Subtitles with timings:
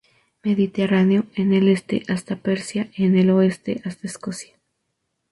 [0.41, 4.57] Mediterráneo, en el este hasta Persia, en el oeste hasta Escocia.